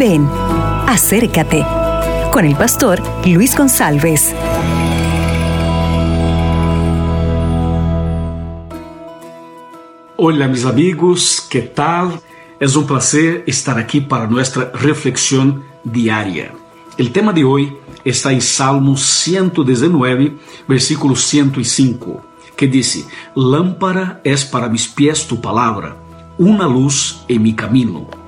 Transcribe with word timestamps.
Ven, 0.00 0.26
acércate 0.86 1.62
con 2.32 2.46
el 2.46 2.56
pastor 2.56 3.02
Luis 3.26 3.54
González. 3.54 4.34
Hola 10.16 10.48
mis 10.48 10.64
amigos, 10.64 11.46
¿qué 11.50 11.60
tal? 11.60 12.18
Es 12.58 12.76
un 12.76 12.86
placer 12.86 13.44
estar 13.46 13.78
aquí 13.78 14.00
para 14.00 14.26
nuestra 14.26 14.72
reflexión 14.72 15.64
diaria. 15.84 16.54
El 16.96 17.12
tema 17.12 17.34
de 17.34 17.44
hoy 17.44 17.76
está 18.02 18.32
en 18.32 18.40
Salmo 18.40 18.96
119, 18.96 20.34
versículo 20.66 21.14
105, 21.14 22.24
que 22.56 22.66
dice, 22.66 23.04
Lámpara 23.34 24.22
es 24.24 24.46
para 24.46 24.70
mis 24.70 24.88
pies 24.88 25.26
tu 25.26 25.42
palabra, 25.42 25.94
una 26.38 26.66
luz 26.66 27.22
en 27.28 27.42
mi 27.42 27.52
camino. 27.52 28.19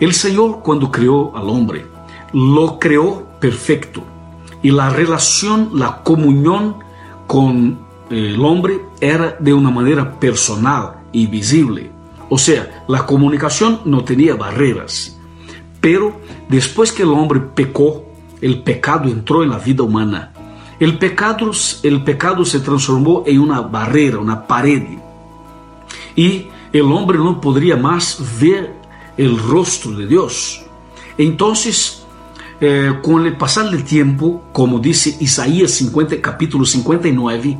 El 0.00 0.12
Señor 0.12 0.60
cuando 0.62 0.90
creó 0.90 1.36
al 1.36 1.48
hombre, 1.48 1.86
lo 2.32 2.78
creó 2.78 3.26
perfecto 3.40 4.02
y 4.64 4.70
la 4.70 4.88
relación, 4.88 5.70
la 5.74 6.02
comunión 6.02 6.76
con 7.26 7.78
el 8.08 8.42
hombre 8.42 8.80
era 9.00 9.36
de 9.38 9.52
una 9.52 9.70
manera 9.70 10.18
personal 10.18 11.02
y 11.12 11.26
visible. 11.26 11.90
O 12.30 12.38
sea, 12.38 12.84
la 12.88 13.04
comunicación 13.04 13.80
no 13.84 14.04
tenía 14.04 14.34
barreras. 14.34 15.18
Pero 15.82 16.18
después 16.48 16.92
que 16.92 17.02
el 17.02 17.10
hombre 17.10 17.40
pecó, 17.40 18.06
el 18.40 18.62
pecado 18.62 19.10
entró 19.10 19.42
en 19.42 19.50
la 19.50 19.58
vida 19.58 19.82
humana. 19.82 20.32
El 20.80 20.96
pecado, 20.96 21.50
el 21.82 22.02
pecado 22.02 22.44
se 22.46 22.60
transformó 22.60 23.22
en 23.26 23.40
una 23.40 23.60
barrera, 23.60 24.18
una 24.18 24.46
pared. 24.46 24.82
Y 26.16 26.46
el 26.72 26.90
hombre 26.90 27.18
no 27.18 27.38
podría 27.38 27.76
más 27.76 28.18
ver 28.40 28.83
el 29.16 29.38
rostro 29.38 29.92
de 29.92 30.06
Dios. 30.06 30.62
Entonces, 31.18 32.04
eh, 32.60 32.94
con 33.02 33.26
el 33.26 33.36
pasar 33.36 33.70
del 33.70 33.84
tiempo, 33.84 34.44
como 34.52 34.78
dice 34.78 35.16
Isaías 35.20 35.72
50, 35.72 36.20
capítulo 36.20 36.64
59, 36.64 37.58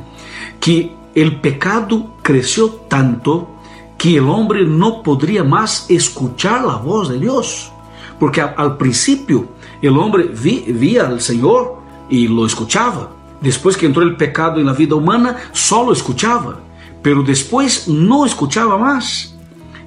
que 0.59 0.95
el 1.13 1.39
pecado 1.39 2.15
creció 2.21 2.69
tanto 2.89 3.49
que 3.97 4.17
el 4.17 4.27
hombre 4.27 4.65
no 4.65 5.03
podría 5.03 5.43
más 5.43 5.85
escuchar 5.89 6.65
la 6.65 6.75
voz 6.75 7.09
de 7.09 7.19
Dios. 7.19 7.71
Porque 8.19 8.41
al 8.41 8.77
principio 8.77 9.47
el 9.81 9.97
hombre 9.97 10.23
vía 10.33 11.07
al 11.07 11.21
Señor 11.21 11.81
y 12.09 12.27
lo 12.27 12.45
escuchaba. 12.45 13.11
Después 13.41 13.77
que 13.77 13.85
entró 13.85 14.03
el 14.03 14.15
pecado 14.15 14.59
en 14.59 14.65
la 14.65 14.73
vida 14.73 14.95
humana, 14.95 15.37
solo 15.51 15.91
escuchaba. 15.91 16.59
Pero 17.01 17.21
después 17.21 17.87
no 17.87 18.25
escuchaba 18.25 18.77
más. 18.77 19.34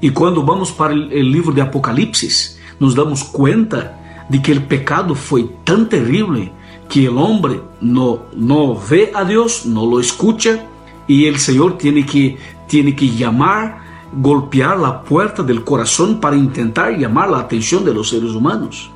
Y 0.00 0.10
cuando 0.10 0.42
vamos 0.42 0.70
para 0.72 0.94
el, 0.94 1.12
el 1.12 1.30
libro 1.30 1.52
de 1.52 1.62
Apocalipsis, 1.62 2.58
nos 2.78 2.94
damos 2.94 3.24
cuenta 3.24 4.26
de 4.28 4.42
que 4.42 4.52
el 4.52 4.62
pecado 4.64 5.14
fue 5.14 5.44
tan 5.64 5.88
terrible 5.88 6.52
que 6.88 7.06
el 7.06 7.18
hombre 7.18 7.60
no, 7.80 8.22
no 8.34 8.78
ve 8.88 9.12
a 9.14 9.24
Dios, 9.24 9.66
no 9.66 9.86
lo 9.86 10.00
escucha 10.00 10.64
y 11.06 11.26
el 11.26 11.38
Señor 11.38 11.78
tiene 11.78 12.04
que, 12.04 12.38
tiene 12.66 12.94
que 12.94 13.08
llamar, 13.08 13.78
golpear 14.12 14.78
la 14.78 15.02
puerta 15.02 15.42
del 15.42 15.64
corazón 15.64 16.20
para 16.20 16.36
intentar 16.36 16.96
llamar 16.96 17.30
la 17.30 17.38
atención 17.38 17.84
de 17.84 17.94
los 17.94 18.08
seres 18.08 18.30
humanos. 18.30 18.90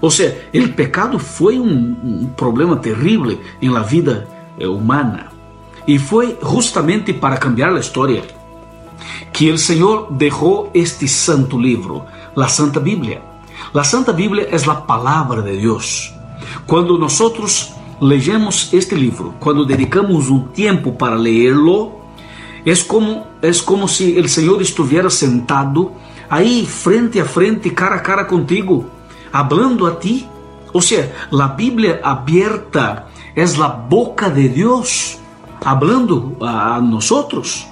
O 0.00 0.10
sea, 0.10 0.32
el 0.52 0.74
pecado 0.74 1.18
fue 1.18 1.58
un, 1.58 1.98
un 2.02 2.34
problema 2.36 2.80
terrible 2.80 3.38
en 3.60 3.74
la 3.74 3.82
vida 3.82 4.26
eh, 4.58 4.66
humana 4.66 5.30
y 5.86 5.98
fue 5.98 6.38
justamente 6.40 7.12
para 7.12 7.38
cambiar 7.38 7.72
la 7.72 7.80
historia 7.80 8.22
que 9.32 9.48
el 9.48 9.58
Señor 9.58 10.08
dejó 10.10 10.70
este 10.74 11.08
santo 11.08 11.58
libro, 11.58 12.06
la 12.34 12.48
Santa 12.48 12.80
Biblia. 12.80 13.22
La 13.72 13.84
Santa 13.84 14.12
Biblia 14.12 14.46
es 14.50 14.66
la 14.66 14.86
palabra 14.86 15.42
de 15.42 15.56
Dios. 15.56 16.12
Cuando 16.66 16.98
nosotros 16.98 17.72
leemos 18.00 18.72
este 18.72 18.96
livro, 18.96 19.34
quando 19.38 19.64
dedicamos 19.64 20.30
um 20.30 20.40
tempo 20.48 20.92
para 20.92 21.16
leerlo, 21.16 22.00
é 22.64 22.74
como, 22.86 23.26
é 23.42 23.50
como 23.64 23.88
se 23.88 24.18
o 24.18 24.28
Senhor 24.28 24.60
estivesse 24.60 25.18
sentado 25.18 25.92
aí 26.28 26.66
frente 26.66 27.20
a 27.20 27.24
frente, 27.24 27.70
cara 27.70 27.96
a 27.96 28.00
cara 28.00 28.24
contigo, 28.24 28.86
hablando 29.32 29.86
a 29.86 29.96
ti. 29.96 30.28
Ou 30.72 30.80
seja, 30.80 31.12
a 31.32 31.48
Bíblia 31.48 32.00
aberta 32.02 33.06
é 33.34 33.42
a 33.42 33.68
boca 33.68 34.30
de 34.30 34.48
Deus, 34.48 35.18
hablando 35.64 36.36
a 36.40 36.80
nós. 36.80 37.69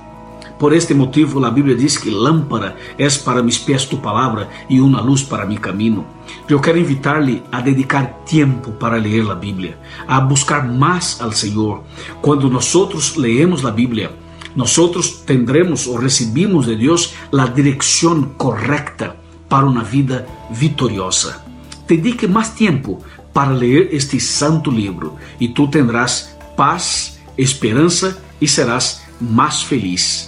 Por 0.59 0.73
este 0.73 0.93
motivo, 0.93 1.45
a 1.45 1.51
Bíblia 1.51 1.77
diz 1.77 1.97
que 1.97 2.11
lámpara 2.11 2.77
é 2.99 3.09
para 3.25 3.45
mis 3.45 3.59
pés 3.59 3.85
tu 3.85 3.99
palavra 3.99 4.49
e 4.69 4.81
uma 4.81 5.01
luz 5.01 5.23
para 5.23 5.47
mi 5.47 5.57
caminho. 5.57 6.05
Eu 6.49 6.61
quero 6.61 6.79
invitar-lhe 6.79 7.45
a 7.53 7.61
dedicar 7.61 8.25
tempo 8.27 8.73
para 8.73 8.97
ler 8.97 9.31
a 9.31 9.37
Bíblia, 9.37 9.79
a 10.07 10.21
buscar 10.21 10.67
mais 10.67 11.21
ao 11.21 11.31
Senhor. 11.31 11.85
Quando 12.21 12.51
nós 12.51 12.75
leemos 13.17 13.65
a 13.65 13.71
Bíblia, 13.71 14.11
nós 14.57 14.77
tendremos 15.25 15.87
ou 15.87 15.97
recebimos 15.97 16.67
de 16.67 16.75
Deus 16.75 17.15
a 17.33 17.47
direção 17.47 18.23
correta 18.37 19.17
para 19.49 19.65
uma 19.65 19.85
vida 19.85 20.27
vitoriosa. 20.51 21.41
Dedique 21.87 22.27
mais 22.27 22.51
tempo 22.51 23.01
para 23.33 23.51
ler 23.51 23.91
este 23.93 24.19
santo 24.19 24.73
livro 24.73 25.15
e 25.39 25.47
tu 25.47 25.69
tendrás 25.69 26.37
paz, 26.57 27.21
esperança 27.37 28.21
e 28.41 28.49
serás 28.49 29.03
mais 29.21 29.63
feliz. 29.63 30.28